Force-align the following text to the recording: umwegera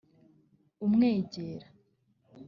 umwegera 0.85 1.67